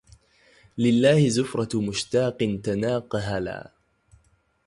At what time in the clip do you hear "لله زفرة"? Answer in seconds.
0.77-1.81